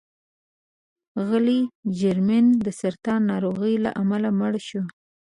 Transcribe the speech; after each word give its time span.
اغلې 1.21 1.59
جرمین 1.99 2.45
د 2.65 2.67
سرطان 2.79 3.19
ناروغۍ 3.31 3.75
له 3.85 3.89
امله 4.01 4.29
مړه 4.39 4.61
شوه. 4.67 4.83